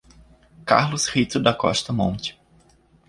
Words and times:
Carlos 0.65 1.05
Rito 1.09 1.39
da 1.39 1.53
Costa 1.53 1.93
Monte 1.93 2.35